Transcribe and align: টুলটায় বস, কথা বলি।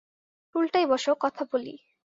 টুলটায় 0.55 0.87
বস, 0.87 1.05
কথা 1.19 1.43
বলি। 1.51 1.73